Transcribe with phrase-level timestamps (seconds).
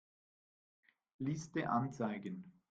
[1.19, 2.51] Liste anzeigen.